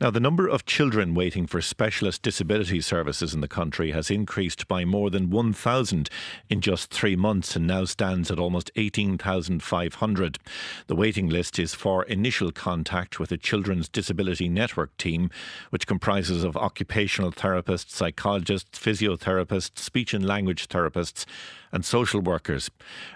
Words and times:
Now, 0.00 0.12
the 0.12 0.20
number 0.20 0.46
of 0.46 0.64
children 0.64 1.12
waiting 1.12 1.48
for 1.48 1.60
specialist 1.60 2.22
disability 2.22 2.80
services 2.82 3.34
in 3.34 3.40
the 3.40 3.48
country 3.48 3.90
has 3.90 4.12
increased 4.12 4.68
by 4.68 4.84
more 4.84 5.10
than 5.10 5.28
1,000 5.28 6.08
in 6.48 6.60
just 6.60 6.92
three 6.92 7.16
months 7.16 7.56
and 7.56 7.66
now 7.66 7.84
stands 7.84 8.30
at 8.30 8.38
almost 8.38 8.70
18,500. 8.76 10.38
The 10.86 10.94
waiting 10.94 11.28
list 11.28 11.58
is 11.58 11.74
for 11.74 12.04
initial 12.04 12.52
contact 12.52 13.18
with 13.18 13.32
a 13.32 13.36
Children's 13.36 13.88
Disability 13.88 14.48
Network 14.48 14.96
team, 14.98 15.30
which 15.70 15.88
comprises 15.88 16.44
of 16.44 16.56
occupational 16.56 17.32
therapists, 17.32 17.90
psychologists, 17.90 18.78
physiotherapists, 18.78 19.80
speech 19.80 20.14
and 20.14 20.24
language 20.24 20.68
therapists, 20.68 21.26
and 21.72 21.84
social 21.84 22.20
workers. 22.20 22.70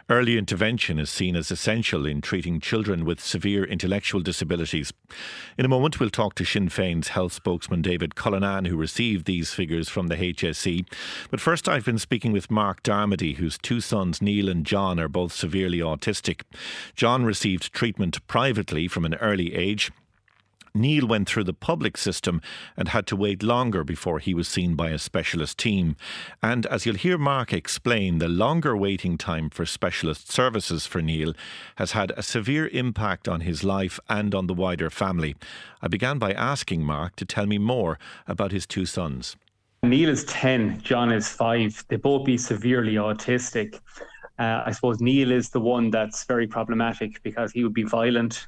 Early 0.08 0.38
intervention 0.38 0.98
is 0.98 1.10
seen 1.10 1.36
as 1.36 1.50
essential 1.50 2.06
in 2.06 2.20
treating 2.20 2.60
children 2.60 3.04
with 3.04 3.20
severe 3.20 3.64
intellectual 3.64 4.20
disabilities. 4.20 4.92
In 5.56 5.64
a 5.64 5.68
moment, 5.68 6.00
we'll 6.00 6.10
talk 6.10 6.34
to 6.36 6.44
Sinn 6.44 6.68
Féin's 6.68 7.08
health 7.08 7.32
spokesman 7.32 7.82
David 7.82 8.14
Cullinane, 8.14 8.66
who 8.66 8.76
received 8.76 9.26
these 9.26 9.52
figures 9.52 9.88
from 9.88 10.08
the 10.08 10.16
HSE. 10.16 10.86
But 11.30 11.40
first, 11.40 11.68
I've 11.68 11.84
been 11.84 11.98
speaking 11.98 12.32
with 12.32 12.50
Mark 12.50 12.82
Darmody, 12.82 13.36
whose 13.36 13.58
two 13.58 13.80
sons, 13.80 14.20
Neil 14.20 14.48
and 14.48 14.66
John, 14.66 15.00
are 15.00 15.08
both 15.08 15.32
severely 15.32 15.78
autistic. 15.78 16.42
John 16.94 17.24
received 17.24 17.72
treatment 17.72 18.26
privately 18.26 18.88
from 18.88 19.04
an 19.04 19.14
early 19.14 19.54
age. 19.54 19.90
Neil 20.74 21.06
went 21.06 21.28
through 21.28 21.44
the 21.44 21.52
public 21.52 21.98
system 21.98 22.40
and 22.76 22.88
had 22.88 23.06
to 23.08 23.16
wait 23.16 23.42
longer 23.42 23.84
before 23.84 24.18
he 24.18 24.32
was 24.32 24.48
seen 24.48 24.74
by 24.74 24.88
a 24.88 24.98
specialist 24.98 25.58
team. 25.58 25.96
And 26.42 26.64
as 26.66 26.86
you'll 26.86 26.96
hear 26.96 27.18
Mark 27.18 27.52
explain, 27.52 28.18
the 28.18 28.28
longer 28.28 28.74
waiting 28.76 29.18
time 29.18 29.50
for 29.50 29.66
specialist 29.66 30.32
services 30.32 30.86
for 30.86 31.02
Neil 31.02 31.34
has 31.76 31.92
had 31.92 32.12
a 32.16 32.22
severe 32.22 32.68
impact 32.68 33.28
on 33.28 33.42
his 33.42 33.62
life 33.62 34.00
and 34.08 34.34
on 34.34 34.46
the 34.46 34.54
wider 34.54 34.88
family. 34.88 35.36
I 35.82 35.88
began 35.88 36.18
by 36.18 36.32
asking 36.32 36.84
Mark 36.84 37.16
to 37.16 37.26
tell 37.26 37.46
me 37.46 37.58
more 37.58 37.98
about 38.26 38.52
his 38.52 38.66
two 38.66 38.86
sons. 38.86 39.36
Neil 39.82 40.08
is 40.08 40.24
10, 40.24 40.80
John 40.80 41.12
is 41.12 41.28
5. 41.28 41.84
They 41.88 41.96
both 41.96 42.24
be 42.24 42.38
severely 42.38 42.94
autistic. 42.94 43.80
Uh, 44.38 44.62
I 44.64 44.72
suppose 44.72 45.00
Neil 45.00 45.30
is 45.32 45.50
the 45.50 45.60
one 45.60 45.90
that's 45.90 46.24
very 46.24 46.46
problematic 46.46 47.22
because 47.22 47.52
he 47.52 47.62
would 47.62 47.74
be 47.74 47.82
violent 47.82 48.46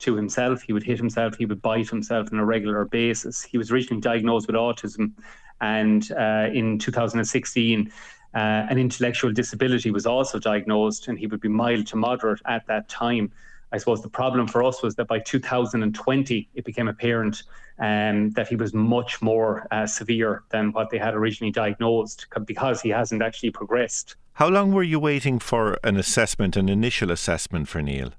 to 0.00 0.16
himself. 0.16 0.62
He 0.62 0.72
would 0.72 0.82
hit 0.82 0.98
himself. 0.98 1.36
He 1.36 1.46
would 1.46 1.62
bite 1.62 1.88
himself 1.88 2.28
on 2.32 2.38
a 2.38 2.44
regular 2.44 2.84
basis. 2.84 3.42
He 3.42 3.58
was 3.58 3.70
originally 3.70 4.00
diagnosed 4.00 4.46
with 4.46 4.56
autism, 4.56 5.12
and 5.60 6.10
uh, 6.12 6.48
in 6.52 6.78
2016, 6.78 7.92
uh, 8.32 8.38
an 8.38 8.78
intellectual 8.78 9.32
disability 9.32 9.90
was 9.90 10.06
also 10.06 10.38
diagnosed, 10.38 11.08
and 11.08 11.18
he 11.18 11.26
would 11.26 11.40
be 11.40 11.48
mild 11.48 11.86
to 11.88 11.96
moderate 11.96 12.40
at 12.46 12.66
that 12.66 12.88
time. 12.88 13.30
I 13.72 13.78
suppose 13.78 14.02
the 14.02 14.08
problem 14.08 14.48
for 14.48 14.64
us 14.64 14.82
was 14.82 14.96
that 14.96 15.06
by 15.06 15.20
2020, 15.20 16.48
it 16.54 16.64
became 16.64 16.88
apparent 16.88 17.42
um, 17.78 18.30
that 18.30 18.48
he 18.48 18.56
was 18.56 18.74
much 18.74 19.22
more 19.22 19.66
uh, 19.70 19.86
severe 19.86 20.42
than 20.50 20.72
what 20.72 20.90
they 20.90 20.98
had 20.98 21.14
originally 21.14 21.52
diagnosed 21.52 22.26
because 22.46 22.80
he 22.80 22.88
hasn't 22.88 23.22
actually 23.22 23.50
progressed. 23.50 24.16
How 24.34 24.48
long 24.48 24.72
were 24.72 24.82
you 24.82 24.98
waiting 24.98 25.38
for 25.38 25.78
an 25.84 25.96
assessment, 25.96 26.56
an 26.56 26.68
initial 26.68 27.10
assessment 27.10 27.68
for 27.68 27.80
Neil? 27.80 28.12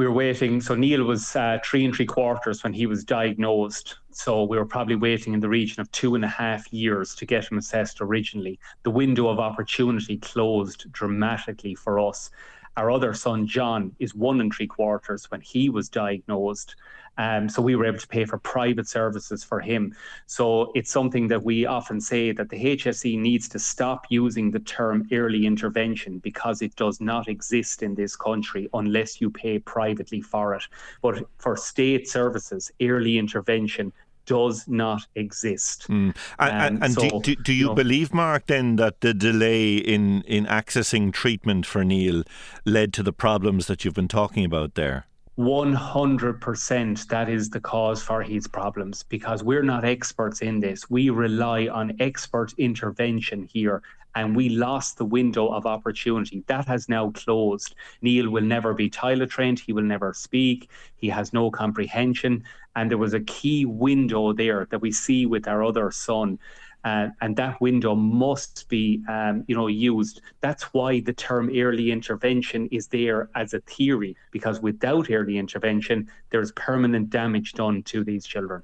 We 0.00 0.06
were 0.06 0.12
waiting. 0.14 0.62
So 0.62 0.74
Neil 0.74 1.04
was 1.04 1.36
uh, 1.36 1.58
three 1.62 1.84
and 1.84 1.94
three 1.94 2.06
quarters 2.06 2.64
when 2.64 2.72
he 2.72 2.86
was 2.86 3.04
diagnosed. 3.04 3.96
So 4.12 4.44
we 4.44 4.56
were 4.56 4.64
probably 4.64 4.96
waiting 4.96 5.34
in 5.34 5.40
the 5.40 5.48
region 5.50 5.78
of 5.82 5.92
two 5.92 6.14
and 6.14 6.24
a 6.24 6.28
half 6.28 6.72
years 6.72 7.14
to 7.16 7.26
get 7.26 7.52
him 7.52 7.58
assessed 7.58 8.00
originally. 8.00 8.58
The 8.82 8.90
window 8.90 9.28
of 9.28 9.38
opportunity 9.38 10.16
closed 10.16 10.90
dramatically 10.90 11.74
for 11.74 12.00
us. 12.00 12.30
Our 12.76 12.90
other 12.90 13.14
son, 13.14 13.46
John, 13.46 13.94
is 13.98 14.14
one 14.14 14.40
and 14.40 14.52
three 14.52 14.66
quarters 14.66 15.30
when 15.30 15.40
he 15.40 15.68
was 15.68 15.88
diagnosed. 15.88 16.76
Um, 17.18 17.48
so 17.48 17.60
we 17.60 17.76
were 17.76 17.84
able 17.84 17.98
to 17.98 18.08
pay 18.08 18.24
for 18.24 18.38
private 18.38 18.88
services 18.88 19.44
for 19.44 19.60
him. 19.60 19.94
So 20.26 20.72
it's 20.74 20.90
something 20.90 21.28
that 21.28 21.42
we 21.42 21.66
often 21.66 22.00
say 22.00 22.32
that 22.32 22.48
the 22.48 22.76
HSE 22.76 23.18
needs 23.18 23.48
to 23.50 23.58
stop 23.58 24.06
using 24.08 24.50
the 24.50 24.60
term 24.60 25.06
early 25.12 25.44
intervention 25.44 26.18
because 26.18 26.62
it 26.62 26.74
does 26.76 27.00
not 27.00 27.28
exist 27.28 27.82
in 27.82 27.94
this 27.94 28.16
country 28.16 28.68
unless 28.72 29.20
you 29.20 29.30
pay 29.30 29.58
privately 29.58 30.22
for 30.22 30.54
it. 30.54 30.62
But 31.02 31.24
for 31.38 31.56
state 31.56 32.08
services, 32.08 32.70
early 32.80 33.18
intervention 33.18 33.92
does 34.30 34.68
not 34.68 35.02
exist. 35.16 35.88
Mm. 35.88 36.16
And, 36.38 36.76
um, 36.76 36.82
and 36.84 36.94
so, 36.94 37.00
do, 37.00 37.20
do, 37.20 37.42
do, 37.42 37.52
you, 37.52 37.58
you 37.58 37.66
know, 37.66 37.74
believe, 37.74 38.14
Mark, 38.14 38.46
then 38.46 38.76
that 38.76 39.00
the 39.00 39.12
delay 39.12 39.74
in, 39.74 40.22
in 40.22 40.46
accessing 40.46 41.12
treatment 41.12 41.66
for 41.66 41.84
Neil 41.84 42.22
led 42.64 42.92
to 42.92 43.02
the 43.02 43.12
problems 43.12 43.66
that 43.66 43.84
you've 43.84 43.94
been 43.94 44.06
talking 44.06 44.44
about 44.44 44.76
there? 44.76 45.06
100% 45.40 47.08
that 47.08 47.30
is 47.30 47.48
the 47.48 47.60
cause 47.60 48.02
for 48.02 48.22
his 48.22 48.46
problems 48.46 49.02
because 49.04 49.42
we're 49.42 49.62
not 49.62 49.86
experts 49.86 50.42
in 50.42 50.60
this. 50.60 50.90
We 50.90 51.08
rely 51.08 51.66
on 51.68 51.96
expert 51.98 52.52
intervention 52.58 53.44
here 53.44 53.82
and 54.14 54.36
we 54.36 54.50
lost 54.50 54.98
the 54.98 55.04
window 55.06 55.48
of 55.48 55.64
opportunity. 55.64 56.44
That 56.46 56.66
has 56.66 56.90
now 56.90 57.10
closed. 57.12 57.74
Neil 58.02 58.28
will 58.28 58.44
never 58.44 58.74
be 58.74 58.90
toilet 58.90 59.30
trained. 59.30 59.60
He 59.60 59.72
will 59.72 59.82
never 59.82 60.12
speak. 60.12 60.68
He 60.96 61.08
has 61.08 61.32
no 61.32 61.50
comprehension. 61.50 62.44
And 62.76 62.90
there 62.90 62.98
was 62.98 63.14
a 63.14 63.20
key 63.20 63.64
window 63.64 64.34
there 64.34 64.66
that 64.70 64.82
we 64.82 64.92
see 64.92 65.24
with 65.24 65.48
our 65.48 65.64
other 65.64 65.90
son 65.90 66.38
uh, 66.84 67.08
and 67.20 67.36
that 67.36 67.60
window 67.60 67.94
must 67.94 68.68
be, 68.68 69.02
um, 69.08 69.44
you 69.48 69.54
know, 69.54 69.66
used. 69.66 70.22
That's 70.40 70.64
why 70.74 71.00
the 71.00 71.12
term 71.12 71.50
early 71.54 71.90
intervention 71.90 72.68
is 72.70 72.88
there 72.88 73.28
as 73.34 73.54
a 73.54 73.60
theory, 73.60 74.16
because 74.30 74.60
without 74.60 75.10
early 75.10 75.38
intervention, 75.38 76.10
there's 76.30 76.52
permanent 76.52 77.10
damage 77.10 77.52
done 77.52 77.82
to 77.84 78.04
these 78.04 78.26
children. 78.26 78.62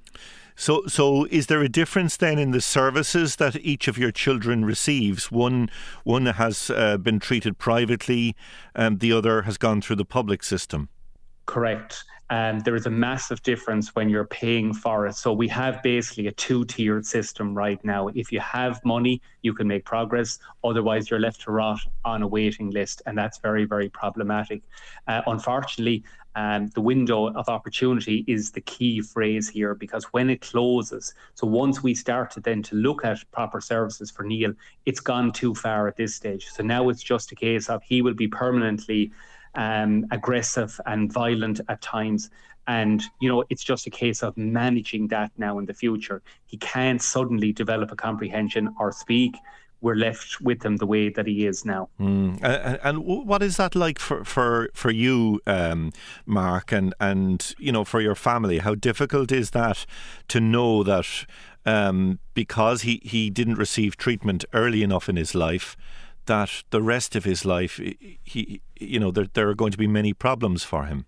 So, 0.59 0.87
so 0.87 1.27
is 1.27 1.49
there 1.49 1.61
a 1.61 1.69
difference 1.69 2.17
then 2.17 2.39
in 2.39 2.51
the 2.51 2.63
services 2.63 3.37
that 3.37 3.57
each 3.57 3.89
of 3.89 3.99
your 3.99 4.11
children 4.11 4.65
receives? 4.65 5.31
One, 5.31 5.69
one 6.05 6.25
has 6.25 6.71
uh, 6.71 6.97
been 6.97 7.21
treated 7.21 7.59
privately, 7.59 8.35
and 8.75 9.01
the 9.01 9.13
other 9.13 9.43
has 9.43 9.59
gone 9.59 9.83
through 9.83 9.97
the 9.97 10.07
public 10.07 10.43
system. 10.43 10.89
Correct. 11.45 12.05
And 12.29 12.65
there 12.65 12.75
is 12.75 12.87
a 12.87 12.91
massive 12.91 13.41
difference 13.43 13.95
when 13.95 14.09
you're 14.09 14.27
paying 14.27 14.75
for 14.75 15.07
it. 15.07 15.15
So 15.15 15.33
we 15.33 15.47
have 15.49 15.81
basically 15.83 16.27
a 16.27 16.33
two-tiered 16.33 17.07
system 17.07 17.55
right 17.55 17.83
now. 17.85 18.09
If 18.09 18.33
you 18.33 18.41
have 18.41 18.85
money, 18.85 19.23
you 19.43 19.55
can 19.55 19.69
make 19.69 19.85
progress. 19.85 20.41
Otherwise, 20.65 21.09
you're 21.09 21.21
left 21.21 21.43
to 21.43 21.53
rot 21.53 21.79
on 22.05 22.23
a 22.23 22.27
waiting 22.27 22.71
list, 22.71 23.03
and 23.07 23.17
that's 23.17 23.39
very, 23.39 23.65
very 23.65 23.89
problematic. 23.89 24.63
Uh, 25.07 25.23
unfortunately, 25.29 26.03
um, 26.37 26.69
the 26.75 26.83
window 26.83 27.33
of 27.33 27.49
opportunity 27.49 28.23
is 28.29 28.51
the 28.51 28.61
key 28.61 29.01
phrase 29.01 29.49
here 29.49 29.75
because 29.75 30.05
when 30.13 30.29
it 30.29 30.43
closes, 30.43 31.15
so 31.35 31.47
once 31.47 31.83
we 31.83 31.95
started 31.95 32.43
then 32.43 32.63
to 32.65 32.77
look 32.77 33.07
at 33.07 33.19
proper 33.33 33.61
services 33.61 34.11
for 34.11 34.23
Neil, 34.23 34.53
it's 34.85 35.01
gone 35.01 35.33
too 35.33 35.55
far 35.55 35.89
at 35.89 35.97
this 35.97 36.15
stage. 36.15 36.47
So 36.49 36.63
now 36.63 36.91
it's 36.91 37.03
just 37.03 37.33
a 37.33 37.35
case 37.35 37.71
of 37.71 37.83
he 37.83 38.03
will 38.03 38.15
be 38.15 38.29
permanently 38.29 39.13
um, 39.57 40.07
aggressive 40.11 40.79
and 40.87 41.13
violent 41.13 41.61
at 41.69 41.81
times. 41.81 42.31
And, 42.69 43.03
you 43.21 43.29
know, 43.29 43.45
it's 43.49 43.63
just 43.65 43.87
a 43.87 43.91
case 43.91 44.23
of 44.23 44.37
managing 44.37 45.09
that 45.09 45.31
now 45.39 45.59
in 45.59 45.67
the 45.67 45.75
future. 45.75 46.23
He 46.47 46.57
can't 46.57 47.01
suddenly 47.01 47.53
develop 47.53 47.93
a 47.93 47.97
comprehension 47.97 48.75
or 48.79 48.93
speak. 48.93 49.37
We're 49.83 49.95
left 49.95 50.41
with 50.41 50.65
him 50.65 50.79
the 50.79 50.87
way 50.87 51.11
that 51.11 51.27
he 51.27 51.47
is 51.47 51.65
now. 51.65 51.91
Mm. 52.01 52.41
And, 52.83 53.05
what 53.05 53.43
is 53.43 53.59
that 53.59 53.77
like 53.77 53.99
for 53.99 54.25
for 54.25 54.71
for 54.73 54.91
you, 54.91 55.41
um, 55.47 55.93
Mark, 56.25 56.73
and 56.73 56.95
and 56.99 57.55
you 57.59 57.73
know 57.73 57.85
for 57.85 58.01
your 58.01 58.15
family? 58.15 58.59
How 58.59 58.75
difficult 58.75 59.31
is 59.31 59.51
that 59.51 59.85
to 60.29 60.41
know 60.41 60.83
that 60.83 61.27
um, 61.67 62.19
because 62.33 62.83
he 62.83 63.03
he 63.05 63.29
didn't 63.29 63.57
receive 63.57 63.99
treatment 63.99 64.47
early 64.55 64.83
enough 64.83 65.11
in 65.11 65.17
his 65.17 65.35
life? 65.35 65.77
That 66.27 66.63
the 66.71 66.83
rest 66.83 67.17
of 67.17 67.25
his 67.25 67.45
life, 67.45 67.81
he, 68.23 68.61
you 68.79 69.01
know, 69.01 69.11
there, 69.11 69.27
there 69.33 69.49
are 69.49 69.55
going 69.55 69.73
to 69.73 69.79
be 69.79 69.87
many 69.87 70.13
problems 70.13 70.65
for 70.65 70.85
him. 70.85 71.07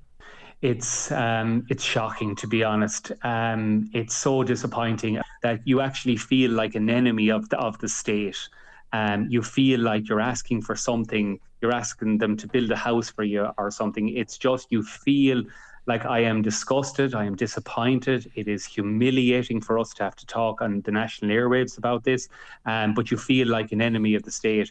It's 0.60 1.12
um, 1.12 1.66
it's 1.70 1.84
shocking 1.84 2.34
to 2.36 2.48
be 2.48 2.64
honest. 2.64 3.12
Um, 3.22 3.88
it's 3.94 4.16
so 4.16 4.42
disappointing 4.42 5.20
that 5.42 5.60
you 5.64 5.80
actually 5.80 6.16
feel 6.16 6.50
like 6.50 6.74
an 6.74 6.90
enemy 6.90 7.28
of 7.30 7.48
the 7.48 7.58
of 7.58 7.78
the 7.78 7.88
state. 7.88 8.48
Um, 8.92 9.28
you 9.30 9.42
feel 9.42 9.80
like 9.80 10.08
you're 10.08 10.20
asking 10.20 10.62
for 10.62 10.74
something. 10.74 11.38
You're 11.60 11.74
asking 11.74 12.18
them 12.18 12.36
to 12.38 12.48
build 12.48 12.72
a 12.72 12.76
house 12.76 13.08
for 13.08 13.22
you 13.22 13.48
or 13.56 13.70
something. 13.70 14.08
It's 14.08 14.36
just 14.36 14.66
you 14.70 14.82
feel 14.82 15.44
like 15.88 16.04
I 16.04 16.20
am 16.20 16.42
disgusted, 16.42 17.14
I 17.14 17.24
am 17.24 17.34
disappointed. 17.34 18.30
It 18.34 18.46
is 18.46 18.64
humiliating 18.64 19.60
for 19.60 19.78
us 19.78 19.94
to 19.94 20.04
have 20.04 20.16
to 20.16 20.26
talk 20.26 20.60
on 20.60 20.82
the 20.82 20.92
national 20.92 21.30
airwaves 21.30 21.78
about 21.78 22.04
this, 22.04 22.28
um, 22.66 22.94
but 22.94 23.10
you 23.10 23.16
feel 23.16 23.48
like 23.48 23.72
an 23.72 23.80
enemy 23.80 24.14
of 24.14 24.22
the 24.22 24.30
state. 24.30 24.70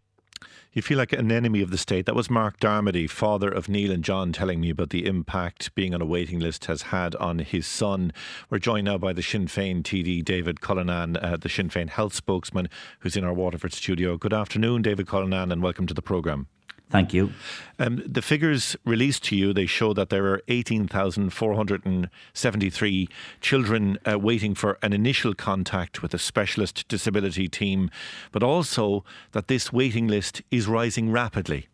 You 0.77 0.83
feel 0.83 0.99
like 0.99 1.11
an 1.11 1.31
enemy 1.31 1.63
of 1.63 1.71
the 1.71 1.77
state. 1.79 2.05
That 2.05 2.13
was 2.13 2.29
Mark 2.29 2.59
Darmody, 2.59 3.09
father 3.09 3.49
of 3.49 3.67
Neil 3.67 3.91
and 3.91 4.03
John, 4.03 4.31
telling 4.31 4.61
me 4.61 4.69
about 4.69 4.91
the 4.91 5.07
impact 5.07 5.73
being 5.73 5.95
on 5.95 6.03
a 6.03 6.05
waiting 6.05 6.37
list 6.37 6.65
has 6.65 6.83
had 6.93 7.15
on 7.15 7.39
his 7.39 7.65
son. 7.65 8.13
We're 8.51 8.59
joined 8.59 8.85
now 8.85 8.99
by 8.99 9.13
the 9.13 9.23
Sinn 9.23 9.47
Féin 9.47 9.81
TD, 9.81 10.23
David 10.23 10.61
Cullinane, 10.61 11.17
uh, 11.17 11.37
the 11.37 11.49
Sinn 11.49 11.71
Féin 11.71 11.89
health 11.89 12.13
spokesman, 12.13 12.69
who's 12.99 13.17
in 13.17 13.23
our 13.23 13.33
Waterford 13.33 13.73
studio. 13.73 14.17
Good 14.17 14.33
afternoon, 14.33 14.83
David 14.83 15.07
Cullinane, 15.07 15.51
and 15.51 15.63
welcome 15.63 15.87
to 15.87 15.95
the 15.95 16.03
programme. 16.03 16.45
Thank 16.89 17.13
you. 17.13 17.33
Um, 17.79 18.01
the 18.05 18.21
figures 18.21 18.77
released 18.85 19.25
to 19.25 19.35
you, 19.35 19.51
they 19.51 19.65
show 19.65 19.93
that 19.93 20.09
there 20.09 20.25
are 20.27 20.41
18,473 20.47 23.09
children 23.41 23.97
uh, 24.09 24.17
waiting 24.17 24.55
for 24.55 24.77
an 24.81 24.93
initial 24.93 25.33
contact 25.33 26.01
with 26.01 26.13
a 26.13 26.17
specialist 26.17 26.87
disability 26.87 27.49
team, 27.49 27.91
but 28.31 28.41
also 28.41 29.03
that 29.33 29.49
this 29.49 29.73
waiting 29.73 30.07
list 30.07 30.41
is 30.49 30.65
rising 30.67 31.11
rapidly. 31.11 31.67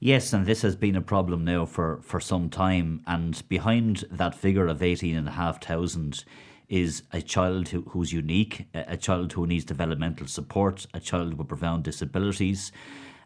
Yes, 0.00 0.32
and 0.32 0.46
this 0.46 0.62
has 0.62 0.74
been 0.74 0.96
a 0.96 1.02
problem 1.02 1.44
now 1.44 1.66
for, 1.66 2.00
for 2.02 2.20
some 2.20 2.48
time. 2.48 3.02
And 3.06 3.46
behind 3.48 4.06
that 4.10 4.34
figure 4.34 4.68
of 4.68 4.82
18,500 4.82 6.24
is 6.68 7.02
a 7.12 7.20
child 7.20 7.68
who, 7.68 7.82
who's 7.90 8.10
unique, 8.12 8.68
a, 8.74 8.84
a 8.88 8.96
child 8.96 9.32
who 9.32 9.46
needs 9.46 9.66
developmental 9.66 10.28
support, 10.28 10.86
a 10.94 11.00
child 11.00 11.34
with 11.34 11.48
profound 11.48 11.84
disabilities 11.84 12.72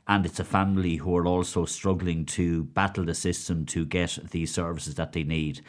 and 0.08 0.26
it's 0.26 0.40
a 0.40 0.44
family 0.44 0.96
who 0.96 1.16
are 1.16 1.26
also 1.26 1.64
struggling 1.64 2.24
to 2.26 2.64
battle 2.64 3.04
the 3.04 3.14
system 3.14 3.64
to 3.66 3.84
get 3.84 4.18
the 4.30 4.46
services 4.46 4.96
that 4.96 5.12
they 5.12 5.22
need. 5.22 5.60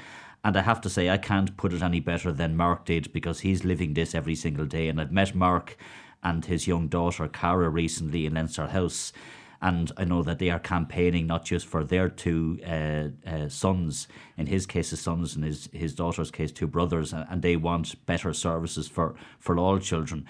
And 0.44 0.58
I 0.58 0.62
have 0.62 0.82
to 0.82 0.90
say, 0.90 1.10
I 1.10 1.18
can't 1.18 1.56
put 1.56 1.72
it 1.72 1.82
any 1.82 2.00
better 2.00 2.32
than 2.32 2.58
Mark 2.58 2.86
did 2.86 3.14
because 3.14 3.42
he's 3.42 3.64
living 3.64 3.94
this 3.94 4.14
every 4.14 4.36
single 4.36 4.66
day. 4.66 4.90
And 4.90 5.00
I've 5.00 5.12
met 5.12 5.36
Mark 5.36 5.78
and 6.22 6.44
his 6.44 6.68
young 6.68 6.88
daughter, 6.88 7.28
Cara, 7.28 7.70
recently 7.70 8.26
in 8.26 8.34
Leinster 8.34 8.68
House. 8.68 9.14
And 9.62 9.92
I 9.96 10.04
know 10.04 10.24
that 10.24 10.40
they 10.40 10.50
are 10.50 10.60
campaigning 10.60 11.28
not 11.28 11.46
just 11.46 11.66
for 11.66 11.86
their 11.86 12.10
two 12.10 12.60
uh, 12.68 13.30
uh, 13.30 13.48
sons, 13.48 14.10
in 14.38 14.48
his 14.48 14.66
case, 14.66 14.90
his 14.90 15.00
sons, 15.00 15.36
and 15.36 15.46
his, 15.46 15.70
his 15.72 15.96
daughter's 15.96 16.32
case, 16.32 16.52
two 16.52 16.68
brothers, 16.68 17.14
and 17.14 17.42
they 17.42 17.56
want 17.56 18.06
better 18.06 18.34
services 18.34 18.90
for, 18.90 19.16
for 19.40 19.58
all 19.58 19.80
children. 19.80 20.26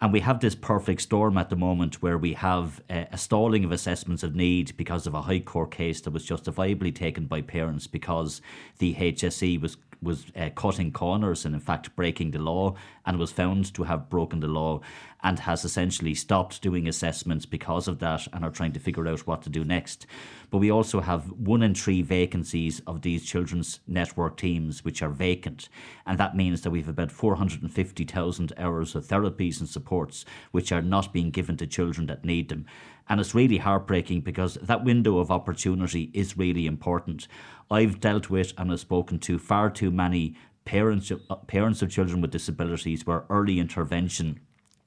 And 0.00 0.12
we 0.12 0.20
have 0.20 0.40
this 0.40 0.54
perfect 0.54 1.00
storm 1.00 1.38
at 1.38 1.48
the 1.48 1.56
moment 1.56 2.02
where 2.02 2.18
we 2.18 2.34
have 2.34 2.82
a, 2.90 3.06
a 3.12 3.18
stalling 3.18 3.64
of 3.64 3.72
assessments 3.72 4.22
of 4.22 4.34
need 4.34 4.76
because 4.76 5.06
of 5.06 5.14
a 5.14 5.22
High 5.22 5.40
Court 5.40 5.70
case 5.70 6.02
that 6.02 6.10
was 6.10 6.24
justifiably 6.24 6.92
taken 6.92 7.24
by 7.26 7.40
parents 7.40 7.86
because 7.86 8.42
the 8.78 8.94
HSE 8.94 9.58
was 9.60 9.78
was 10.06 10.26
uh, 10.34 10.48
cutting 10.54 10.92
corners 10.92 11.44
and 11.44 11.54
in 11.54 11.60
fact 11.60 11.94
breaking 11.96 12.30
the 12.30 12.38
law 12.38 12.74
and 13.04 13.18
was 13.18 13.30
found 13.32 13.74
to 13.74 13.82
have 13.82 14.08
broken 14.08 14.40
the 14.40 14.46
law 14.46 14.80
and 15.22 15.40
has 15.40 15.64
essentially 15.64 16.14
stopped 16.14 16.62
doing 16.62 16.86
assessments 16.86 17.46
because 17.46 17.88
of 17.88 17.98
that 17.98 18.28
and 18.32 18.44
are 18.44 18.50
trying 18.50 18.72
to 18.72 18.80
figure 18.80 19.08
out 19.08 19.26
what 19.26 19.42
to 19.42 19.50
do 19.50 19.64
next. 19.64 20.06
But 20.50 20.58
we 20.58 20.70
also 20.70 21.00
have 21.00 21.30
one 21.32 21.62
in 21.62 21.74
three 21.74 22.02
vacancies 22.02 22.80
of 22.86 23.02
these 23.02 23.24
children's 23.24 23.80
network 23.86 24.36
teams 24.36 24.84
which 24.84 25.02
are 25.02 25.08
vacant. 25.08 25.68
And 26.06 26.18
that 26.18 26.36
means 26.36 26.62
that 26.62 26.70
we 26.70 26.80
have 26.80 26.88
about 26.88 27.10
450,000 27.10 28.52
hours 28.56 28.94
of 28.94 29.04
therapies 29.06 29.58
and 29.58 29.68
supports 29.68 30.24
which 30.52 30.70
are 30.70 30.82
not 30.82 31.12
being 31.12 31.30
given 31.30 31.56
to 31.56 31.66
children 31.66 32.06
that 32.06 32.24
need 32.24 32.48
them. 32.48 32.66
And 33.08 33.20
it's 33.20 33.34
really 33.34 33.58
heartbreaking 33.58 34.22
because 34.22 34.54
that 34.54 34.84
window 34.84 35.18
of 35.18 35.30
opportunity 35.30 36.10
is 36.12 36.36
really 36.36 36.66
important. 36.66 37.28
I've 37.70 38.00
dealt 38.00 38.30
with 38.30 38.52
and 38.58 38.70
have 38.70 38.80
spoken 38.80 39.18
to 39.20 39.38
far 39.38 39.70
too 39.70 39.90
many 39.90 40.36
parents, 40.64 41.12
parents 41.46 41.82
of 41.82 41.90
children 41.90 42.20
with 42.20 42.32
disabilities 42.32 43.06
where 43.06 43.24
early 43.30 43.60
intervention 43.60 44.40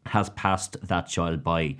has 0.07 0.29
passed 0.31 0.75
that 0.85 1.07
child 1.07 1.43
by. 1.43 1.77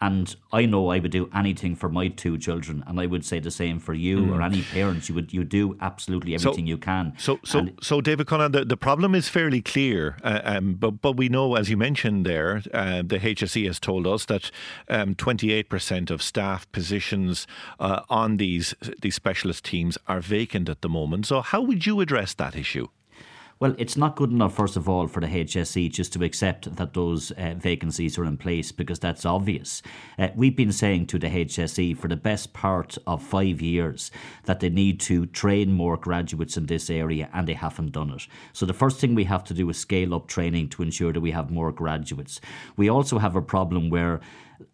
And 0.00 0.34
I 0.50 0.64
know 0.64 0.88
I 0.88 0.98
would 0.98 1.10
do 1.10 1.28
anything 1.34 1.76
for 1.76 1.90
my 1.90 2.08
two 2.08 2.38
children, 2.38 2.82
and 2.86 2.98
I 2.98 3.06
would 3.06 3.24
say 3.24 3.38
the 3.38 3.50
same 3.50 3.78
for 3.78 3.92
you 3.92 4.20
mm. 4.20 4.34
or 4.34 4.40
any 4.40 4.62
parents. 4.62 5.08
You 5.08 5.14
would 5.16 5.32
you 5.32 5.44
do 5.44 5.76
absolutely 5.80 6.34
everything 6.34 6.64
so, 6.64 6.68
you 6.68 6.78
can. 6.78 7.12
So, 7.18 7.38
so, 7.44 7.58
and 7.58 7.78
so, 7.82 8.00
David 8.00 8.26
Conaghan, 8.26 8.52
the, 8.52 8.64
the 8.64 8.76
problem 8.78 9.14
is 9.14 9.28
fairly 9.28 9.60
clear, 9.60 10.16
uh, 10.24 10.40
um, 10.44 10.74
but 10.74 11.02
but 11.02 11.16
we 11.16 11.28
know, 11.28 11.54
as 11.54 11.68
you 11.68 11.76
mentioned 11.76 12.24
there, 12.24 12.62
uh, 12.72 13.02
the 13.02 13.18
HSE 13.18 13.66
has 13.66 13.78
told 13.78 14.06
us 14.06 14.24
that 14.24 14.50
um, 14.88 15.14
twenty 15.14 15.52
eight 15.52 15.68
percent 15.68 16.10
of 16.10 16.22
staff 16.22 16.70
positions 16.72 17.46
uh, 17.78 18.00
on 18.08 18.38
these 18.38 18.74
these 19.02 19.14
specialist 19.14 19.64
teams 19.64 19.98
are 20.08 20.20
vacant 20.20 20.70
at 20.70 20.80
the 20.80 20.88
moment. 20.88 21.26
So, 21.26 21.42
how 21.42 21.60
would 21.60 21.84
you 21.84 22.00
address 22.00 22.32
that 22.34 22.56
issue? 22.56 22.88
Well, 23.60 23.74
it's 23.76 23.94
not 23.94 24.16
good 24.16 24.30
enough, 24.30 24.54
first 24.54 24.76
of 24.76 24.88
all, 24.88 25.06
for 25.06 25.20
the 25.20 25.26
HSE 25.26 25.92
just 25.92 26.14
to 26.14 26.24
accept 26.24 26.76
that 26.76 26.94
those 26.94 27.30
uh, 27.32 27.52
vacancies 27.58 28.16
are 28.16 28.24
in 28.24 28.38
place 28.38 28.72
because 28.72 28.98
that's 28.98 29.26
obvious. 29.26 29.82
Uh, 30.18 30.28
we've 30.34 30.56
been 30.56 30.72
saying 30.72 31.08
to 31.08 31.18
the 31.18 31.26
HSE 31.26 31.98
for 31.98 32.08
the 32.08 32.16
best 32.16 32.54
part 32.54 32.96
of 33.06 33.22
five 33.22 33.60
years 33.60 34.10
that 34.46 34.60
they 34.60 34.70
need 34.70 34.98
to 35.00 35.26
train 35.26 35.74
more 35.74 35.98
graduates 35.98 36.56
in 36.56 36.64
this 36.64 36.88
area 36.88 37.28
and 37.34 37.46
they 37.46 37.52
haven't 37.52 37.92
done 37.92 38.12
it. 38.12 38.26
So 38.54 38.64
the 38.64 38.72
first 38.72 38.98
thing 38.98 39.14
we 39.14 39.24
have 39.24 39.44
to 39.44 39.52
do 39.52 39.68
is 39.68 39.76
scale 39.76 40.14
up 40.14 40.26
training 40.26 40.70
to 40.70 40.82
ensure 40.82 41.12
that 41.12 41.20
we 41.20 41.32
have 41.32 41.50
more 41.50 41.70
graduates. 41.70 42.40
We 42.78 42.88
also 42.88 43.18
have 43.18 43.36
a 43.36 43.42
problem 43.42 43.90
where 43.90 44.22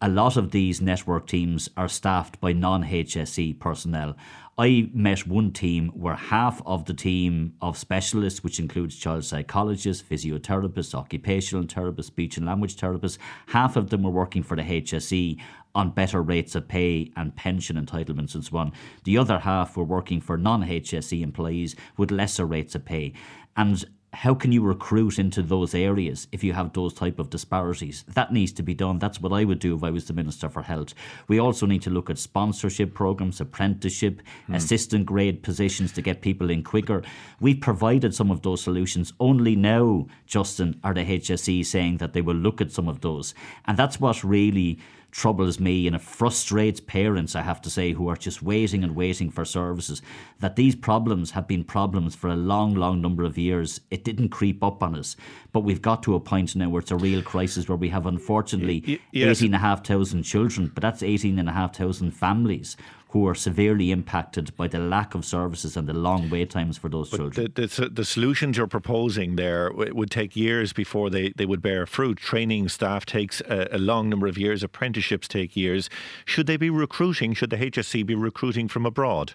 a 0.00 0.09
lot 0.09 0.37
of 0.37 0.50
these 0.50 0.81
network 0.81 1.27
teams 1.27 1.69
are 1.77 1.88
staffed 1.88 2.41
by 2.41 2.53
non 2.53 2.85
HSE 2.85 3.59
personnel. 3.59 4.17
I 4.59 4.91
met 4.94 5.27
one 5.27 5.53
team 5.53 5.91
where 5.91 6.15
half 6.15 6.62
of 6.65 6.87
the 6.87 6.94
team 6.94 7.55
of 7.61 7.77
specialists, 7.77 8.43
which 8.43 8.59
includes 8.59 8.97
child 8.97 9.25
psychologists, 9.25 10.03
physiotherapists, 10.03 10.94
occupational 10.94 11.65
therapists, 11.65 12.05
speech 12.05 12.38
and 12.38 12.47
language 12.47 12.77
therapists, 12.77 13.19
half 13.49 13.77
of 13.77 13.91
them 13.91 14.03
were 14.03 14.11
working 14.11 14.43
for 14.43 14.56
the 14.56 14.62
HSE 14.62 15.38
on 15.75 15.91
better 15.91 16.23
rates 16.23 16.55
of 16.55 16.67
pay 16.67 17.12
and 17.17 17.37
pension 17.37 17.77
entitlements 17.77 18.35
and 18.35 18.44
so 18.44 18.56
on. 18.56 18.73
The 19.05 19.19
other 19.19 19.41
half 19.41 19.77
were 19.77 19.85
working 19.85 20.23
for 20.23 20.39
non 20.39 20.65
HSE 20.65 21.21
employees 21.21 21.77
with 21.99 22.11
lesser 22.11 22.47
rates 22.47 22.75
of 22.75 22.85
pay. 22.85 23.12
And 23.59 23.85
how 24.17 24.35
can 24.35 24.51
you 24.51 24.63
recruit 24.63 25.19
into 25.19 25.43
those 25.43 25.75
areas 25.75 26.27
if 26.33 26.43
you 26.43 26.55
have 26.55 26.73
those 26.73 26.95
type 26.95 27.19
of 27.19 27.29
disparities? 27.29 28.03
That 28.15 28.33
needs 28.33 28.51
to 28.53 28.63
be 28.63 28.73
done. 28.73 28.99
That's 28.99 29.21
what 29.21 29.35
i 29.35 29.45
would 29.45 29.59
do 29.59 29.77
if 29.77 29.85
i 29.85 29.91
was 29.91 30.07
the 30.07 30.15
minister 30.15 30.49
for 30.49 30.63
health. 30.63 30.95
We 31.29 31.39
also 31.39 31.67
need 31.67 31.83
to 31.83 31.91
look 31.91 32.09
at 32.09 32.19
sponsorship 32.19 32.95
programs 32.95 33.43
apprenticeship 33.43 34.23
mm. 34.49 34.57
assistant 34.57 35.05
grade 35.05 35.43
positions 35.43 35.93
to 35.93 36.01
get 36.01 36.23
people 36.23 36.49
in 36.49 36.63
quicker. 36.63 37.03
We've 37.41 37.61
provided 37.61 38.15
some 38.15 38.31
of 38.31 38.41
those 38.41 38.63
solutions. 38.63 39.13
Only 39.21 39.55
now 39.55 40.07
justin 40.27 40.81
are 40.83 40.95
the 40.95 41.05
hse 41.05 41.67
saying 41.67 41.99
that 41.99 42.15
they 42.15 42.23
will 42.23 42.37
look 42.37 42.63
at 42.63 42.73
some 42.73 42.89
of 42.89 43.03
those. 43.03 43.35
And 43.67 43.77
that's 43.77 44.01
what 44.01 44.25
really 44.25 44.79
troubles 45.17 45.59
me 45.59 45.87
and 45.87 45.97
it 45.97 46.03
frustrates 46.03 46.79
parents, 46.79 47.35
I 47.35 47.41
have 47.41 47.63
to 47.63 47.71
say, 47.71 47.93
who 47.93 48.09
are 48.09 48.17
just 48.17 48.43
waiting 48.43 48.85
and 48.85 48.95
waiting 48.95 49.31
for 49.31 49.47
services. 49.47 50.03
That 50.41 50.57
these 50.57 50.77
problems 50.77 51.31
have 51.31 51.49
been 51.49 51.65
problems 51.65 52.15
for 52.15 52.29
a 52.29 52.37
long, 52.37 52.75
long 52.75 53.01
number 53.01 53.25
of 53.25 53.39
years. 53.39 53.81
It 53.91 54.05
didn't 54.05 54.29
creep 54.29 54.63
up 54.63 54.83
on 54.83 54.95
us. 54.95 55.17
But 55.53 55.61
we've 55.61 55.81
got 55.81 56.03
to 56.03 56.17
a 56.17 56.21
point 56.21 56.55
now 56.55 56.69
where 56.69 56.83
it's 56.83 56.91
a 56.91 56.97
real 56.97 57.23
crisis 57.23 57.67
where 57.67 57.79
we 57.79 57.89
have, 57.89 58.05
unfortunately, 58.05 58.85
y- 58.87 58.99
yes. 59.11 59.41
18,500 59.41 60.23
children, 60.23 60.71
but 60.75 60.83
that's 60.83 61.03
18,500 61.03 62.13
families 62.13 62.77
who 63.11 63.26
are 63.26 63.35
severely 63.35 63.91
impacted 63.93 64.55
by 64.56 64.67
the 64.67 64.79
lack 64.79 65.14
of 65.14 65.25
services 65.25 65.76
and 65.76 65.88
the 65.88 65.93
long 65.93 66.29
wait 66.29 66.50
times 66.50 66.76
for 66.76 66.88
those 66.88 67.08
but 67.11 67.19
children. 67.19 67.53
The, 67.55 67.67
the, 67.67 67.88
the, 67.88 68.05
solutions 68.05 68.56
you're 68.56 68.67
proposing 68.67 69.37
there 69.37 69.73
would 69.73 70.11
take 70.11 70.35
years 70.35 70.73
before 70.73 71.08
they, 71.08 71.32
they 71.37 71.47
would 71.47 71.62
bear 71.62 71.87
fruit. 71.87 72.19
Training 72.19 72.69
staff 72.69 73.06
takes 73.06 73.41
a, 73.43 73.69
a 73.70 73.79
long 73.79 74.08
number 74.08 74.27
of 74.27 74.36
years, 74.36 74.63
apprenticeships 74.63 75.29
take 75.29 75.56
years. 75.56 75.89
Should 76.25 76.46
they 76.46 76.56
be 76.56 76.69
recruiting? 76.69 77.32
Should 77.32 77.51
the 77.51 77.56
HSE 77.56 78.05
be 78.05 78.15
recruiting 78.15 78.67
from 78.67 78.84
abroad? 78.84 79.34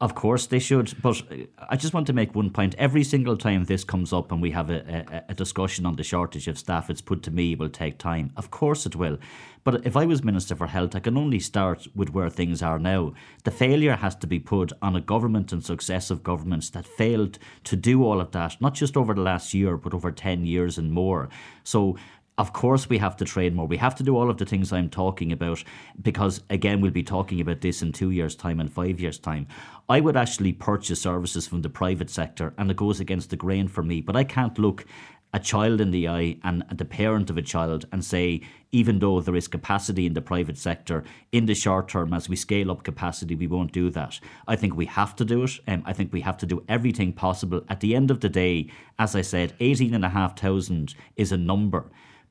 Of 0.00 0.14
course 0.14 0.46
they 0.46 0.60
should, 0.60 0.94
but 1.02 1.20
uh, 1.22 1.34
I 1.68 1.76
just 1.76 1.92
want 1.92 2.06
to 2.06 2.12
make 2.12 2.32
one 2.32 2.50
point. 2.50 2.76
Every 2.78 3.02
single 3.02 3.36
time 3.36 3.64
this 3.64 3.82
comes 3.82 4.12
up 4.12 4.30
and 4.30 4.40
we 4.40 4.52
have 4.52 4.70
a, 4.70 5.24
a, 5.28 5.32
a, 5.32 5.34
discussion 5.34 5.86
on 5.86 5.96
the 5.96 6.04
shortage 6.04 6.46
of 6.46 6.56
staff, 6.56 6.88
it's 6.88 7.00
put 7.00 7.24
to 7.24 7.32
me 7.32 7.52
it 7.52 7.58
will 7.58 7.68
take 7.68 7.98
time. 7.98 8.30
Of 8.36 8.52
course 8.52 8.86
it 8.86 8.94
will. 8.94 9.18
But 9.64 9.84
if 9.84 9.96
I 9.96 10.06
was 10.06 10.22
Minister 10.22 10.54
for 10.54 10.68
Health, 10.68 10.94
I 10.94 11.00
can 11.00 11.18
only 11.18 11.40
start 11.40 11.88
with 11.96 12.10
where 12.10 12.30
things 12.30 12.62
are 12.62 12.78
now. 12.78 13.12
The 13.42 13.50
failure 13.50 13.96
has 13.96 14.14
to 14.16 14.28
be 14.28 14.38
put 14.38 14.72
on 14.80 14.94
a 14.94 15.00
government 15.00 15.52
and 15.52 15.64
successive 15.64 16.22
governments 16.22 16.70
that 16.70 16.86
failed 16.86 17.40
to 17.64 17.74
do 17.74 18.04
all 18.04 18.20
of 18.20 18.30
that, 18.30 18.56
not 18.60 18.74
just 18.74 18.96
over 18.96 19.14
the 19.14 19.20
last 19.20 19.52
year, 19.52 19.76
but 19.76 19.94
over 19.94 20.12
10 20.12 20.46
years 20.46 20.78
and 20.78 20.92
more. 20.92 21.28
So 21.64 21.96
of 22.38 22.52
course, 22.52 22.88
we 22.88 22.98
have 22.98 23.16
to 23.16 23.24
train 23.24 23.54
more. 23.54 23.66
We 23.66 23.76
have 23.78 23.96
to 23.96 24.04
do 24.04 24.16
all 24.16 24.30
of 24.30 24.38
the 24.38 24.46
things 24.46 24.72
I'm 24.72 24.88
talking 24.88 25.32
about 25.32 25.64
because, 26.00 26.40
again, 26.50 26.80
we'll 26.80 26.92
be 26.92 27.02
talking 27.02 27.40
about 27.40 27.60
this 27.60 27.82
in 27.82 27.90
two 27.90 28.12
years' 28.12 28.36
time 28.36 28.60
and 28.60 28.72
five 28.72 29.00
years' 29.00 29.18
time. 29.18 29.48
I 29.88 30.00
would 30.00 30.16
actually 30.16 30.52
purchase 30.52 31.02
services 31.02 31.48
from 31.48 31.62
the 31.62 31.68
private 31.68 32.10
sector, 32.10 32.54
and 32.56 32.70
it 32.70 32.76
goes 32.76 33.00
against 33.00 33.30
the 33.30 33.36
grain 33.36 33.66
for 33.66 33.82
me. 33.82 34.00
But 34.00 34.14
I 34.14 34.22
can't 34.22 34.56
look 34.56 34.86
a 35.34 35.40
child 35.40 35.80
in 35.80 35.90
the 35.90 36.08
eye 36.08 36.36
and 36.44 36.64
the 36.72 36.84
parent 36.84 37.28
of 37.28 37.36
a 37.36 37.42
child 37.42 37.86
and 37.92 38.04
say, 38.04 38.40
even 38.70 39.00
though 39.00 39.20
there 39.20 39.36
is 39.36 39.48
capacity 39.48 40.06
in 40.06 40.14
the 40.14 40.22
private 40.22 40.56
sector, 40.56 41.02
in 41.32 41.46
the 41.46 41.54
short 41.54 41.88
term, 41.88 42.14
as 42.14 42.28
we 42.28 42.36
scale 42.36 42.70
up 42.70 42.84
capacity, 42.84 43.34
we 43.34 43.46
won't 43.46 43.72
do 43.72 43.90
that. 43.90 44.20
I 44.46 44.56
think 44.56 44.76
we 44.76 44.86
have 44.86 45.16
to 45.16 45.24
do 45.24 45.42
it. 45.42 45.58
Um, 45.66 45.82
I 45.84 45.92
think 45.92 46.12
we 46.12 46.20
have 46.20 46.38
to 46.38 46.46
do 46.46 46.64
everything 46.68 47.12
possible. 47.12 47.62
At 47.68 47.80
the 47.80 47.94
end 47.96 48.10
of 48.10 48.20
the 48.20 48.28
day, 48.28 48.70
as 48.98 49.16
I 49.16 49.22
said, 49.22 49.54
18,500 49.60 50.94
is 51.16 51.32
a 51.32 51.36
number 51.36 51.90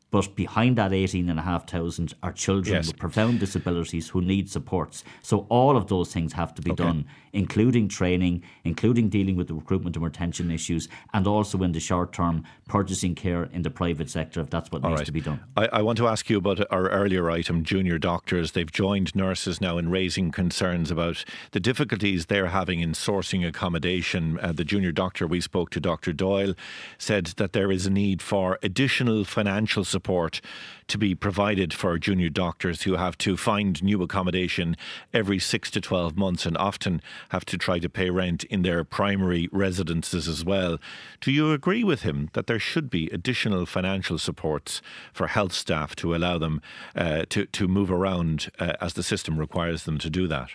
But 0.09 0.35
behind 0.35 0.77
that 0.77 0.93
18,500 0.93 2.13
are 2.23 2.31
children 2.31 2.75
Yes. 2.75 2.87
with 2.87 2.97
profound 2.97 3.39
disabilities 3.41 4.07
who 4.09 4.21
need 4.21 4.49
supports. 4.49 5.03
So 5.21 5.45
all 5.49 5.75
of 5.75 5.87
those 5.87 6.13
things 6.13 6.31
have 6.33 6.53
to 6.55 6.61
be 6.61 6.71
Okay. 6.71 6.83
done, 6.85 7.05
including 7.33 7.89
training, 7.89 8.41
including 8.63 9.09
dealing 9.09 9.35
with 9.35 9.47
the 9.47 9.53
recruitment 9.53 9.97
and 9.97 10.05
retention 10.05 10.49
issues, 10.49 10.87
and 11.13 11.27
also 11.27 11.61
in 11.61 11.73
the 11.73 11.81
short 11.81 12.13
term, 12.13 12.43
purchasing 12.69 13.15
care 13.15 13.49
in 13.51 13.63
the 13.63 13.69
private 13.69 14.09
sector 14.09 14.39
if 14.39 14.49
that's 14.49 14.71
what 14.71 14.81
All 14.83 14.91
needs 14.91 15.01
right. 15.01 15.05
to 15.07 15.11
be 15.11 15.19
done. 15.21 15.41
I, 15.57 15.67
I 15.73 15.81
want 15.81 15.97
to 15.97 16.07
ask 16.07 16.29
you 16.29 16.37
about 16.37 16.61
our 16.71 16.89
earlier 16.89 17.29
item, 17.29 17.65
junior 17.65 17.97
doctors. 17.97 18.53
They've 18.53 18.71
joined 18.71 19.13
nurses 19.13 19.59
now 19.59 19.77
in 19.77 19.89
raising 19.89 20.31
concerns 20.31 20.89
about 20.89 21.25
the 21.51 21.59
difficulties 21.59 22.27
they're 22.27 22.47
having 22.47 22.79
in 22.79 22.93
sourcing 22.93 23.45
accommodation. 23.45 24.39
Uh, 24.41 24.53
the 24.53 24.63
junior 24.63 24.93
doctor 24.93 25.27
we 25.27 25.41
spoke 25.41 25.69
to, 25.71 25.81
Dr. 25.81 26.13
Doyle, 26.13 26.53
said 26.97 27.25
that 27.35 27.51
there 27.51 27.71
is 27.73 27.85
a 27.85 27.89
need 27.89 28.21
for 28.21 28.57
additional 28.63 29.25
financial 29.25 29.83
support 29.83 29.96
to 30.87 30.97
be 30.97 31.13
provided 31.13 31.73
for 31.73 31.97
junior 31.97 32.29
doctors 32.29 32.83
who 32.83 32.95
have 32.95 33.17
to 33.19 33.35
find 33.35 33.83
new 33.83 34.01
accommodation 34.01 34.75
every 35.13 35.39
six 35.39 35.69
to 35.71 35.81
12 35.81 36.17
months 36.17 36.45
and 36.45 36.57
often 36.57 37.01
have 37.29 37.45
to 37.45 37.57
try 37.57 37.79
to 37.79 37.89
pay 37.89 38.09
rent 38.09 38.43
in 38.45 38.61
their 38.61 38.83
primary 38.83 39.49
residences 39.51 40.27
as 40.27 40.45
well. 40.45 40.77
Do 41.21 41.31
you 41.31 41.51
agree 41.51 41.83
with 41.83 42.03
him 42.03 42.29
that 42.33 42.47
there 42.47 42.59
should 42.59 42.89
be 42.89 43.09
additional 43.09 43.65
financial 43.65 44.17
supports 44.17 44.81
for 45.13 45.27
health 45.27 45.53
staff 45.53 45.95
to 45.97 46.15
allow 46.15 46.37
them 46.37 46.61
uh, 46.95 47.25
to, 47.29 47.45
to 47.45 47.67
move 47.67 47.91
around 47.91 48.49
uh, 48.59 48.73
as 48.79 48.93
the 48.93 49.03
system 49.03 49.37
requires 49.37 49.83
them 49.83 49.97
to 49.99 50.09
do 50.09 50.27
that? 50.27 50.51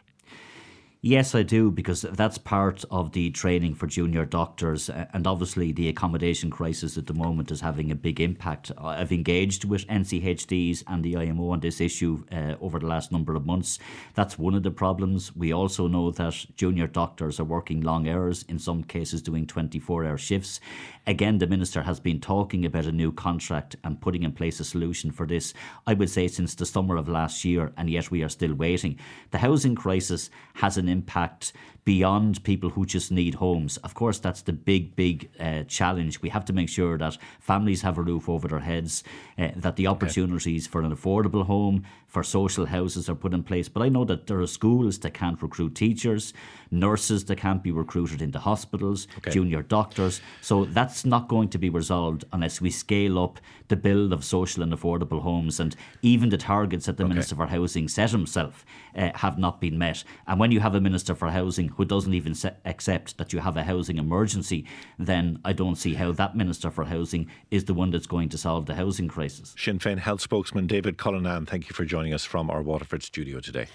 Yes, 1.05 1.35
I 1.35 1.43
do, 1.43 1.73
because 1.73 2.03
that's 2.03 2.39
part 2.39 2.85
of 2.89 3.11
the 3.11 3.31
training 3.31 3.75
for 3.75 3.89
junior 3.89 4.25
doctors. 4.25 4.89
And 4.89 5.27
obviously, 5.27 5.73
the 5.73 5.89
accommodation 5.89 6.49
crisis 6.49 6.97
at 6.97 7.09
the 7.09 7.13
moment 7.13 7.51
is 7.51 7.61
having 7.61 7.91
a 7.91 7.97
big 7.97 8.21
impact. 8.21 8.71
I've 8.79 9.11
engaged 9.11 9.65
with 9.65 9.85
NCHDs 9.89 10.85
and 10.87 11.03
the 11.03 11.17
IMO 11.17 11.51
on 11.51 11.59
this 11.59 11.81
issue 11.81 12.23
uh, 12.31 12.55
over 12.61 12.79
the 12.79 12.87
last 12.87 13.11
number 13.11 13.35
of 13.35 13.45
months. 13.45 13.81
That's 14.15 14.39
one 14.39 14.55
of 14.55 14.63
the 14.63 14.71
problems. 14.71 15.35
We 15.35 15.53
also 15.53 15.89
know 15.89 16.13
that 16.13 16.47
junior 16.55 16.87
doctors 16.87 17.41
are 17.41 17.45
working 17.45 17.81
long 17.81 18.09
hours, 18.09 18.45
in 18.49 18.61
some 18.61 18.85
cases, 18.85 19.23
doing 19.23 19.49
24 19.49 20.05
hour 20.05 20.17
shifts. 20.17 20.61
Again, 21.05 21.39
the 21.39 21.49
Minister 21.49 21.83
has 21.83 21.99
been 21.99 22.21
talking 22.21 22.65
about 22.65 22.87
a 22.87 22.93
new 22.93 23.11
contract 23.11 23.75
and 23.83 24.01
putting 24.01 24.23
in 24.23 24.31
place 24.31 24.61
a 24.61 24.65
solution 24.65 25.11
for 25.11 25.27
this, 25.27 25.53
I 25.85 25.95
would 25.95 26.11
say, 26.11 26.29
since 26.29 26.55
the 26.55 26.65
summer 26.65 26.97
of 26.97 27.09
last 27.09 27.45
year, 27.45 27.73
and 27.77 27.91
yet 27.91 28.13
we 28.13 28.23
are 28.23 28.29
still 28.29 28.55
waiting. 28.55 29.01
The 29.33 29.39
housing 29.39 29.75
crisis 29.75 30.31
has 30.55 30.79
an 30.79 30.92
impact 30.93 31.53
beyond 31.85 32.45
people 32.45 32.71
who 32.71 32.87
just 32.87 33.11
need 33.11 33.35
homes. 33.35 33.77
Of 33.79 33.95
course, 33.95 34.21
that's 34.21 34.43
the 34.43 34.53
big, 34.53 34.95
big 34.95 35.29
uh, 35.41 35.65
challenge. 35.65 36.23
We 36.23 36.29
have 36.29 36.45
to 36.45 36.53
make 36.53 36.69
sure 36.69 36.97
that 36.99 37.19
families 37.41 37.83
have 37.83 37.99
a 37.99 38.03
roof 38.03 38.29
over 38.29 38.47
their 38.47 38.61
heads, 38.61 39.03
uh, 39.37 39.49
that 39.57 39.75
the 39.75 39.89
opportunities 39.89 40.69
for 40.69 40.83
an 40.83 40.95
affordable 40.95 41.45
home, 41.45 41.85
for 42.07 42.23
social 42.23 42.67
houses 42.67 43.09
are 43.09 43.17
put 43.17 43.35
in 43.35 43.43
place. 43.43 43.69
But 43.69 43.83
I 43.83 43.89
know 43.89 44.05
that 44.05 44.27
there 44.27 44.41
are 44.41 44.47
schools 44.47 44.99
that 45.01 45.15
can't 45.15 45.43
recruit 45.43 45.75
teachers, 45.75 46.35
nurses 46.71 47.25
that 47.25 47.39
can't 47.39 47.63
be 47.63 47.73
recruited 47.73 48.23
into 48.23 48.39
hospitals, 48.39 49.09
junior 49.31 49.63
doctors. 49.63 50.21
So 50.41 50.67
that's 50.67 51.05
not 51.05 51.27
going 51.27 51.49
to 51.49 51.59
be 51.59 51.71
resolved 51.71 52.25
unless 52.33 52.61
we 52.61 52.71
scale 52.71 53.19
up 53.19 53.41
the 53.69 53.77
build 53.77 54.13
of 54.13 54.25
social 54.25 54.63
and 54.63 54.73
affordable 54.73 55.23
homes. 55.23 55.59
And 55.59 55.75
even 56.03 56.29
the 56.29 56.37
targets 56.37 56.87
that 56.87 56.99
the 56.99 57.09
Minister 57.09 57.35
for 57.35 57.47
Housing 57.47 57.89
set 57.89 58.11
himself 58.11 58.65
uh, 58.95 59.11
have 59.15 59.39
not 59.39 59.61
been 59.61 59.79
met. 59.79 60.05
And 60.27 60.39
when 60.39 60.53
you 60.53 60.61
have 60.61 60.75
a 60.75 60.81
Minister 60.83 61.15
for 61.15 61.31
Housing 61.31 61.69
who 61.69 61.85
doesn't 61.85 62.15
even 62.15 62.35
se- 62.35 62.57
accept 62.65 63.19
that 63.19 63.33
you 63.33 63.39
have 63.41 63.57
a 63.57 63.63
housing 63.63 63.99
emergency, 63.99 64.65
then 64.99 65.39
I 65.45 65.53
don't 65.53 65.77
see 65.77 65.95
how 65.95 66.13
that 66.13 66.37
Minister 66.37 66.71
for 66.71 66.85
Housing 66.85 67.29
is 67.51 67.65
the 67.65 67.75
one 67.75 67.91
that's 67.91 68.07
going 68.07 68.29
to 68.31 68.39
solve 68.39 68.67
the 68.67 68.75
housing 68.75 69.09
crisis. 69.09 69.55
Sinn 69.57 69.79
Féin 69.79 69.99
health 69.99 70.21
spokesman 70.21 70.67
David 70.67 70.99
Cullinane, 70.99 71.47
thank 71.47 71.69
you 71.69 71.75
for 71.75 71.85
joining 71.85 72.13
us 72.13 72.25
from 72.25 72.51
our 72.51 72.63
Waterford 72.63 73.03
studio 73.03 73.41
today. 73.41 73.67